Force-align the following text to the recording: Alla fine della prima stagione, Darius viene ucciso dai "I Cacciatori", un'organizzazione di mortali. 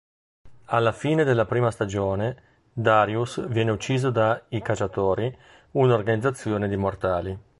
Alla 0.65 0.93
fine 0.93 1.23
della 1.23 1.45
prima 1.45 1.69
stagione, 1.69 2.63
Darius 2.73 3.47
viene 3.49 3.69
ucciso 3.69 4.09
dai 4.09 4.41
"I 4.47 4.59
Cacciatori", 4.63 5.31
un'organizzazione 5.73 6.67
di 6.67 6.75
mortali. 6.75 7.39